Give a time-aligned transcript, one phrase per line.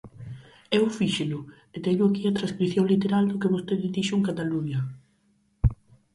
[0.77, 1.39] Eu fíxeno,
[1.75, 4.79] e teño aquí a transcrición literal do que vostede dixo en Cataluña.